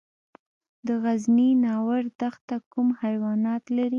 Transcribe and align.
د 0.87 0.89
غزني 1.03 1.49
ناور 1.63 2.03
دښته 2.19 2.57
کوم 2.71 2.87
حیوانات 3.01 3.63
لري؟ 3.75 3.89